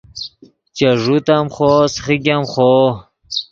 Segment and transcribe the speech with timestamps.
[0.75, 2.79] چے ݱوت ام خوو سیخیګ ام خوو